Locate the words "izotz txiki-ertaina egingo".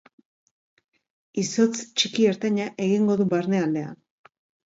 1.41-3.17